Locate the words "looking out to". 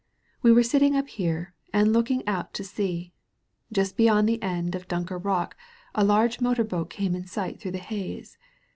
1.93-2.63